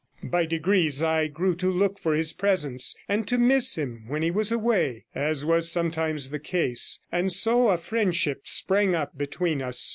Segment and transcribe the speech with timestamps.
[0.23, 4.31] By degrees I grew to look for his presence, and to miss him when he
[4.31, 9.89] was away, as was sometimes the case, and so a friendship sprang up between us.